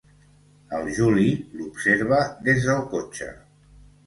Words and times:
El 0.77 0.87
Juli 0.99 1.25
l'observa 1.59 2.23
des 2.49 2.63
del 2.71 2.83
cotxe. 2.97 3.31